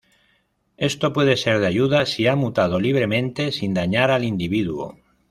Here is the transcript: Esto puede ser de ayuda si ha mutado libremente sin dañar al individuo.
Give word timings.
Esto 0.77 1.13
puede 1.13 1.37
ser 1.37 1.59
de 1.59 1.67
ayuda 1.67 2.07
si 2.07 2.25
ha 2.25 2.35
mutado 2.35 2.79
libremente 2.79 3.51
sin 3.51 3.75
dañar 3.75 4.09
al 4.09 4.23
individuo. 4.23 4.97